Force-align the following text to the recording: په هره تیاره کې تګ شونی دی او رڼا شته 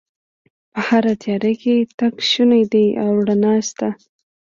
په 0.73 0.79
هره 0.87 1.13
تیاره 1.21 1.53
کې 1.61 1.75
تګ 1.97 2.13
شونی 2.29 2.63
دی 2.71 2.85
او 3.03 3.11
رڼا 3.27 3.55
شته 3.67 3.89